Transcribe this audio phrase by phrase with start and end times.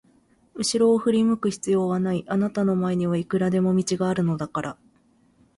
[0.55, 4.77] うしろを振り向く必要はない、あなたの前にはいくらでも道があるのだから。